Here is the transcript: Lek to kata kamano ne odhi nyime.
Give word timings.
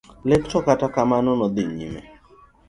Lek 0.29 0.43
to 0.51 0.57
kata 0.67 0.87
kamano 0.95 1.31
ne 1.37 1.43
odhi 1.47 1.63
nyime. 1.77 2.01